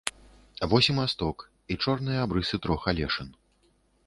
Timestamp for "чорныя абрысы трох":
1.83-2.81